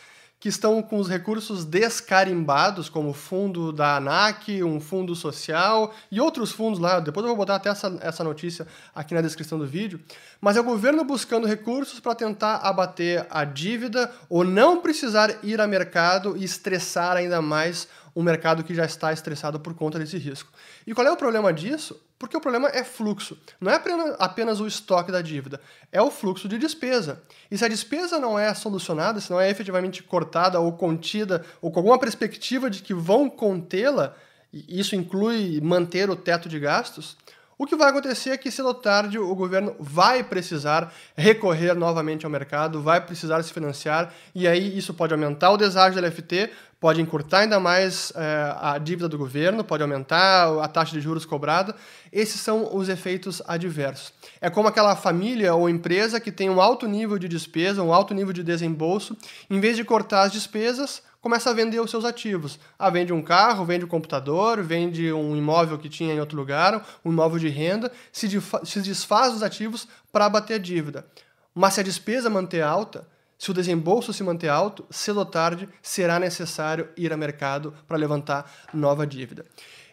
que 0.44 0.50
estão 0.50 0.82
com 0.82 1.00
os 1.00 1.08
recursos 1.08 1.64
descarimbados, 1.64 2.90
como 2.90 3.12
o 3.12 3.14
fundo 3.14 3.72
da 3.72 3.96
ANAC, 3.96 4.62
um 4.62 4.78
fundo 4.78 5.16
social 5.16 5.94
e 6.12 6.20
outros 6.20 6.52
fundos 6.52 6.82
lá. 6.82 7.00
Depois 7.00 7.24
eu 7.24 7.30
vou 7.30 7.38
botar 7.38 7.56
até 7.56 7.70
essa, 7.70 7.98
essa 8.02 8.26
notícia 8.26 8.68
aqui 8.94 9.14
na 9.14 9.22
descrição 9.22 9.58
do 9.58 9.66
vídeo. 9.66 10.02
Mas 10.42 10.58
é 10.58 10.60
o 10.60 10.64
governo 10.66 11.06
buscando 11.06 11.48
recursos 11.48 12.02
para 12.02 12.14
tentar 12.14 12.58
abater 12.58 13.26
a 13.30 13.46
dívida 13.46 14.12
ou 14.28 14.44
não 14.44 14.82
precisar 14.82 15.34
ir 15.44 15.62
a 15.62 15.66
mercado 15.66 16.36
e 16.36 16.44
estressar 16.44 17.16
ainda 17.16 17.42
mais 17.42 17.88
um 18.15 18.22
mercado 18.22 18.63
que 18.63 18.75
já 18.75 18.86
está 18.86 19.12
estressado 19.12 19.60
por 19.60 19.74
conta 19.74 19.98
desse 19.98 20.17
risco. 20.17 20.51
E 20.86 20.93
qual 20.93 21.08
é 21.08 21.12
o 21.12 21.17
problema 21.17 21.51
disso? 21.51 22.00
Porque 22.20 22.38
o 22.38 22.41
problema 22.41 22.70
é 22.70 22.84
fluxo. 22.84 23.38
Não 23.60 23.72
é 23.72 23.82
apenas 24.20 24.60
o 24.60 24.67
estoque 24.67 25.12
da 25.12 25.22
dívida, 25.22 25.60
é 25.91 26.01
o 26.01 26.12
fluxo 26.12 26.48
de 26.48 26.58
despesa. 26.58 27.22
E 27.50 27.58
se 27.58 27.65
a 27.65 27.67
despesa 27.67 28.20
não 28.20 28.38
é 28.38 28.53
solucionada, 28.53 29.20
se 29.20 29.32
não 29.32 29.41
é 29.41 29.50
efetivamente 29.50 30.03
cortada 30.03 30.60
ou 30.60 30.72
contida, 30.74 31.43
ou 31.62 31.72
com 31.72 31.79
alguma 31.79 32.00
perspectiva 32.00 32.70
de 32.70 32.82
que 32.82 32.93
vão 32.93 33.29
contê-la, 33.29 34.15
e 34.53 34.79
isso 34.79 34.96
inclui 34.96 35.60
manter 35.62 36.10
o 36.10 36.15
teto 36.15 36.48
de 36.48 36.60
gastos, 36.60 37.17
o 37.58 37.66
que 37.66 37.76
vai 37.76 37.90
acontecer 37.90 38.32
é 38.32 38.38
que, 38.38 38.50
cedo 38.50 38.68
ou 38.68 38.74
tarde, 38.74 39.20
o 39.20 39.36
governo 39.36 39.76
vai 39.80 40.24
precisar 40.24 40.92
recorrer 41.16 41.74
novamente 41.76 42.26
ao 42.26 42.32
mercado, 42.32 42.82
vai 42.82 43.00
precisar 43.00 43.42
se 43.44 43.54
financiar, 43.54 44.14
e 44.34 44.48
aí 44.48 44.78
isso 44.78 44.94
pode 44.94 45.14
aumentar 45.14 45.52
o 45.52 45.58
deságio 45.58 46.02
da 46.02 46.08
LFT, 46.08 46.50
pode 46.84 47.02
encurtar 47.02 47.40
ainda 47.40 47.62
mais 47.62 48.12
é, 48.14 48.56
a 48.60 48.78
dívida 48.78 49.08
do 49.08 49.18
governo, 49.18 49.64
pode 49.64 49.82
aumentar 49.82 50.50
a 50.62 50.68
taxa 50.68 50.92
de 50.92 51.00
juros 51.00 51.24
cobrada. 51.24 51.74
Esses 52.12 52.42
são 52.42 52.76
os 52.76 52.90
efeitos 52.90 53.42
adversos. 53.48 54.12
É 54.42 54.50
como 54.50 54.68
aquela 54.68 54.94
família 54.94 55.56
ou 55.56 55.70
empresa 55.70 56.20
que 56.20 56.30
tem 56.30 56.50
um 56.50 56.60
alto 56.60 56.86
nível 56.86 57.18
de 57.18 57.30
despesa, 57.30 57.82
um 57.82 57.94
alto 57.94 58.14
nível 58.14 58.34
de 58.34 58.44
desembolso, 58.44 59.16
em 59.50 59.62
vez 59.62 59.78
de 59.78 59.86
cortar 59.86 60.24
as 60.24 60.34
despesas, 60.34 61.02
começa 61.24 61.50
a 61.50 61.53
vender 61.53 61.80
os 61.80 61.89
seus 61.89 62.03
ativos. 62.03 62.60
Ah, 62.77 62.89
vende 62.89 63.13
um 63.13 63.22
carro, 63.22 63.63
vende 63.63 63.86
um 63.86 63.88
computador, 63.88 64.62
vende 64.62 65.12
um 65.13 65.38
imóvel 65.38 65.77
que 65.80 65.88
tinha 65.88 66.13
em 66.13 66.20
outro 66.20 66.38
lugar, 66.38 66.86
um 67.03 67.13
imóvel 67.13 67.39
de 67.39 67.48
renda, 67.48 67.89
se, 68.12 68.27
se 68.65 68.82
desfaz 68.82 69.32
dos 69.32 69.42
ativos 69.42 69.88
para 70.12 70.25
abater 70.25 70.58
a 70.58 70.60
dívida. 70.60 71.08
Mas 71.56 71.75
se 71.75 71.80
a 71.80 71.84
despesa 71.84 72.30
manter 72.30 72.62
alta, 72.62 73.08
se 73.38 73.50
o 73.50 73.53
desembolso 73.53 74.12
se 74.12 74.22
manter 74.22 74.50
alto, 74.50 74.86
cedo 74.89 75.20
ou 75.20 75.25
tarde 75.25 75.70
será 75.82 76.20
necessário 76.20 76.89
ir 76.98 77.13
a 77.13 77.18
mercado 77.18 77.74
para 77.88 77.96
levantar 77.96 78.51
nova 78.74 79.08
dívida. 79.08 79.46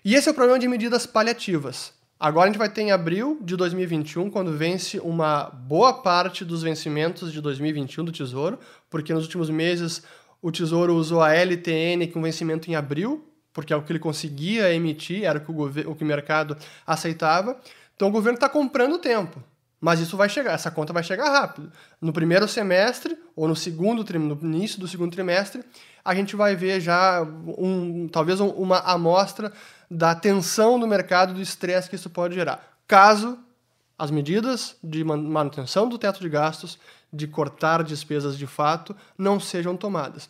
E 0.05 0.17
esse 0.17 0.29
é 0.29 0.33
o 0.33 0.35
problema 0.35 0.59
de 0.59 0.67
medidas 0.67 1.07
paliativas. 1.07 1.93
Agora 2.19 2.45
a 2.45 2.53
gente 2.53 2.59
vai 2.59 2.69
ter 2.69 2.83
em 2.83 2.91
abril 2.91 3.39
de 3.41 3.57
2021, 3.57 4.31
quando 4.31 4.53
vence 4.53 4.99
uma 4.99 5.45
boa 5.45 5.95
parte 6.03 6.45
dos 6.45 6.63
vencimentos 6.63 7.33
de 7.33 7.41
2021 7.41 8.05
do 8.05 8.13
Tesouro, 8.13 8.59
porque 8.91 9.15
nos 9.15 9.25
últimos 9.25 9.49
meses 9.49 10.03
o 10.43 10.51
Tesouro 10.51 10.95
usou 10.95 11.23
a 11.23 11.35
LTN 11.35 12.07
com 12.09 12.23
vencimento 12.23 12.71
em 12.71 12.75
abril, 12.75 13.27
porque 13.53 13.73
é 13.73 13.77
o 13.77 13.83
que 13.83 13.93
ele 13.93 13.99
conseguia 13.99 14.73
emitir, 14.73 15.25
era 15.25 15.39
o 15.39 15.41
que 15.43 15.51
o, 15.51 15.91
o, 15.91 15.95
que 15.95 16.05
o 16.05 16.07
mercado 16.07 16.57
aceitava. 16.87 17.61
Então 17.95 18.09
o 18.09 18.13
governo 18.13 18.37
está 18.37 18.49
comprando 18.49 18.99
tempo. 18.99 19.43
Mas 19.81 19.99
isso 19.99 20.17
vai 20.17 20.29
chegar, 20.29 20.53
essa 20.53 20.71
conta 20.71 20.93
vai 20.93 21.03
chegar 21.03 21.31
rápido. 21.31 21.73
No 22.01 22.13
primeiro 22.13 22.47
semestre, 22.47 23.17
ou 23.35 23.49
no 23.49 23.57
segundo 23.57 24.05
no 24.19 24.39
início 24.43 24.79
do 24.79 24.87
segundo 24.87 25.13
trimestre, 25.13 25.63
a 26.05 26.15
gente 26.15 26.37
vai 26.37 26.55
ver 26.55 26.81
já 26.81 27.23
um, 27.23 28.07
talvez 28.09 28.41
um, 28.41 28.49
uma 28.49 28.79
amostra 28.81 29.51
da 29.91 30.15
tensão 30.15 30.79
do 30.79 30.87
mercado, 30.87 31.33
do 31.33 31.41
estresse 31.41 31.89
que 31.89 31.97
isso 31.97 32.11
pode 32.11 32.35
gerar. 32.35 32.77
Caso 32.87 33.39
as 33.99 34.11
medidas 34.11 34.77
de 34.83 35.03
manutenção 35.03 35.89
do 35.89 35.99
teto 35.99 36.21
de 36.21 36.29
gastos 36.29 36.79
de 37.13 37.27
cortar 37.27 37.83
despesas 37.83 38.37
de 38.37 38.47
fato 38.47 38.95
não 39.17 39.41
sejam 39.41 39.77
tomadas. 39.77 40.29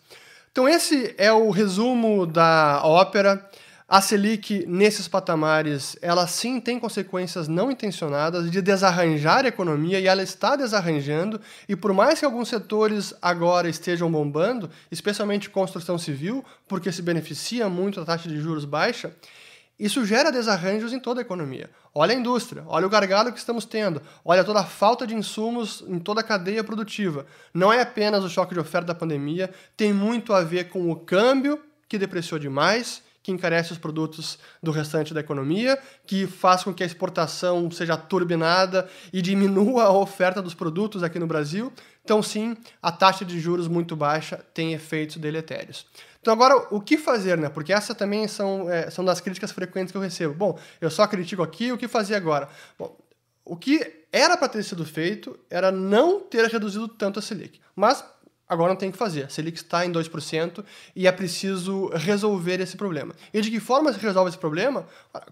Então, 0.52 0.68
esse 0.68 1.14
é 1.16 1.32
o 1.32 1.50
resumo 1.50 2.26
da 2.26 2.80
ópera. 2.84 3.48
A 3.88 4.00
Selic, 4.00 4.64
nesses 4.68 5.08
patamares, 5.08 5.96
ela 6.00 6.24
sim 6.26 6.60
tem 6.60 6.78
consequências 6.78 7.48
não 7.48 7.72
intencionadas 7.72 8.48
de 8.48 8.62
desarranjar 8.62 9.44
a 9.44 9.48
economia 9.48 9.98
e 9.98 10.06
ela 10.06 10.22
está 10.22 10.54
desarranjando. 10.54 11.40
E 11.68 11.74
por 11.74 11.92
mais 11.92 12.20
que 12.20 12.24
alguns 12.24 12.48
setores 12.48 13.12
agora 13.20 13.68
estejam 13.68 14.10
bombando, 14.10 14.70
especialmente 14.92 15.50
construção 15.50 15.98
civil, 15.98 16.44
porque 16.68 16.92
se 16.92 17.02
beneficia 17.02 17.68
muito 17.68 17.98
da 17.98 18.06
taxa 18.06 18.28
de 18.28 18.40
juros 18.40 18.64
baixa, 18.64 19.12
isso 19.80 20.04
gera 20.04 20.30
desarranjos 20.30 20.92
em 20.92 21.00
toda 21.00 21.20
a 21.20 21.22
economia. 21.22 21.70
Olha 21.94 22.14
a 22.14 22.18
indústria, 22.18 22.62
olha 22.66 22.86
o 22.86 22.90
gargalo 22.90 23.32
que 23.32 23.38
estamos 23.38 23.64
tendo, 23.64 24.02
olha 24.22 24.44
toda 24.44 24.60
a 24.60 24.64
falta 24.64 25.06
de 25.06 25.14
insumos 25.14 25.82
em 25.88 25.98
toda 25.98 26.20
a 26.20 26.24
cadeia 26.24 26.62
produtiva. 26.62 27.24
Não 27.54 27.72
é 27.72 27.80
apenas 27.80 28.22
o 28.22 28.28
choque 28.28 28.52
de 28.52 28.60
oferta 28.60 28.88
da 28.88 28.94
pandemia, 28.94 29.50
tem 29.76 29.92
muito 29.92 30.34
a 30.34 30.42
ver 30.42 30.68
com 30.68 30.90
o 30.90 30.96
câmbio 30.96 31.58
que 31.88 31.98
depreciou 31.98 32.38
demais, 32.38 33.02
que 33.22 33.32
encarece 33.32 33.72
os 33.72 33.78
produtos 33.78 34.38
do 34.62 34.70
restante 34.70 35.12
da 35.12 35.20
economia, 35.20 35.78
que 36.06 36.26
faz 36.26 36.62
com 36.62 36.72
que 36.72 36.82
a 36.82 36.86
exportação 36.86 37.70
seja 37.70 37.96
turbinada 37.96 38.88
e 39.12 39.20
diminua 39.20 39.84
a 39.84 39.92
oferta 39.92 40.40
dos 40.40 40.54
produtos 40.54 41.02
aqui 41.02 41.18
no 41.18 41.26
Brasil. 41.26 41.72
Então, 42.10 42.24
sim, 42.24 42.56
a 42.82 42.90
taxa 42.90 43.24
de 43.24 43.38
juros 43.38 43.68
muito 43.68 43.94
baixa 43.94 44.44
tem 44.52 44.72
efeitos 44.72 45.16
deletérios. 45.18 45.86
Então, 46.20 46.34
agora, 46.34 46.66
o 46.72 46.80
que 46.80 46.98
fazer, 46.98 47.38
né? 47.38 47.48
Porque 47.48 47.72
essas 47.72 47.96
também 47.96 48.26
são, 48.26 48.68
é, 48.68 48.90
são 48.90 49.04
das 49.04 49.20
críticas 49.20 49.52
frequentes 49.52 49.92
que 49.92 49.96
eu 49.96 50.02
recebo. 50.02 50.34
Bom, 50.34 50.58
eu 50.80 50.90
só 50.90 51.06
critico 51.06 51.40
aqui, 51.40 51.70
o 51.70 51.78
que 51.78 51.86
fazer 51.86 52.16
agora? 52.16 52.48
Bom, 52.76 52.98
o 53.44 53.56
que 53.56 54.06
era 54.12 54.36
para 54.36 54.48
ter 54.48 54.64
sido 54.64 54.84
feito 54.84 55.38
era 55.48 55.70
não 55.70 56.18
ter 56.18 56.44
reduzido 56.46 56.88
tanto 56.88 57.20
a 57.20 57.22
Selic. 57.22 57.60
Mas 57.76 58.04
agora 58.48 58.70
não 58.70 58.76
tem 58.76 58.88
o 58.88 58.92
que 58.92 58.98
fazer. 58.98 59.26
A 59.26 59.28
Selic 59.28 59.58
está 59.58 59.86
em 59.86 59.92
2% 59.92 60.64
e 60.96 61.06
é 61.06 61.12
preciso 61.12 61.90
resolver 61.94 62.58
esse 62.58 62.76
problema. 62.76 63.14
E 63.32 63.40
de 63.40 63.52
que 63.52 63.60
forma 63.60 63.92
se 63.92 64.00
resolve 64.00 64.30
esse 64.30 64.38
problema? 64.38 64.84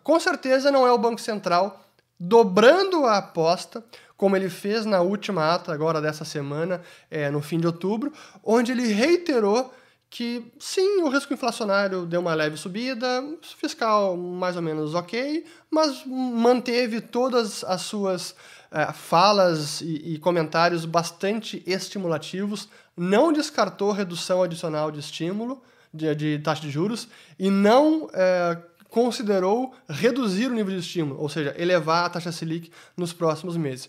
Com 0.04 0.20
certeza 0.20 0.70
não 0.70 0.86
é 0.86 0.92
o 0.92 0.98
Banco 0.98 1.20
Central 1.20 1.87
dobrando 2.18 3.04
a 3.04 3.18
aposta, 3.18 3.84
como 4.16 4.36
ele 4.36 4.50
fez 4.50 4.84
na 4.84 5.00
última 5.00 5.54
ata 5.54 5.72
agora 5.72 6.00
dessa 6.00 6.24
semana, 6.24 6.82
é, 7.10 7.30
no 7.30 7.40
fim 7.40 7.58
de 7.58 7.66
outubro, 7.66 8.12
onde 8.42 8.72
ele 8.72 8.92
reiterou 8.92 9.72
que 10.10 10.50
sim, 10.58 11.02
o 11.02 11.08
risco 11.08 11.34
inflacionário 11.34 12.06
deu 12.06 12.20
uma 12.20 12.34
leve 12.34 12.56
subida, 12.56 13.22
fiscal 13.58 14.16
mais 14.16 14.56
ou 14.56 14.62
menos 14.62 14.94
ok, 14.94 15.44
mas 15.70 16.02
manteve 16.06 17.00
todas 17.00 17.62
as 17.62 17.82
suas 17.82 18.34
é, 18.70 18.90
falas 18.92 19.80
e, 19.80 20.14
e, 20.14 20.18
comentários 20.18 20.84
bastante 20.84 21.62
estimulativos, 21.66 22.68
não 22.96 23.32
descartou 23.32 23.92
redução 23.92 24.42
adicional 24.42 24.90
de 24.90 25.00
estímulo, 25.00 25.62
de, 25.92 26.14
de 26.14 26.38
taxa 26.38 26.62
de 26.62 26.70
juros, 26.70 27.08
e 27.38 27.50
não 27.50 28.08
é, 28.12 28.58
considerou 28.88 29.74
reduzir 29.88 30.46
o 30.46 30.54
nível 30.54 30.74
de 30.74 30.80
estímulo, 30.80 31.20
ou 31.20 31.28
seja, 31.28 31.54
elevar 31.58 32.06
a 32.06 32.10
taxa 32.10 32.32
Selic 32.32 32.70
nos 32.96 33.12
próximos 33.12 33.56
meses. 33.56 33.88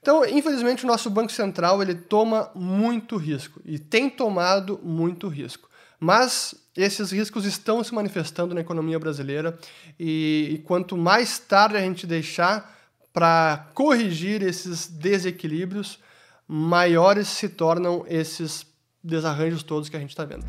Então, 0.00 0.24
infelizmente, 0.24 0.84
o 0.84 0.86
nosso 0.86 1.10
Banco 1.10 1.32
Central 1.32 1.82
ele 1.82 1.94
toma 1.94 2.50
muito 2.54 3.16
risco 3.16 3.60
e 3.64 3.78
tem 3.78 4.08
tomado 4.08 4.78
muito 4.82 5.28
risco. 5.28 5.68
Mas 6.00 6.54
esses 6.76 7.10
riscos 7.10 7.44
estão 7.44 7.82
se 7.82 7.92
manifestando 7.92 8.54
na 8.54 8.60
economia 8.60 8.98
brasileira 8.98 9.58
e, 9.98 10.48
e 10.52 10.58
quanto 10.58 10.96
mais 10.96 11.38
tarde 11.38 11.76
a 11.76 11.80
gente 11.80 12.06
deixar 12.06 12.76
para 13.12 13.68
corrigir 13.74 14.42
esses 14.42 14.86
desequilíbrios, 14.86 15.98
maiores 16.46 17.26
se 17.26 17.48
tornam 17.48 18.04
esses 18.08 18.64
desarranjos 19.02 19.64
todos 19.64 19.88
que 19.88 19.96
a 19.96 20.00
gente 20.00 20.10
está 20.10 20.24
vendo. 20.24 20.46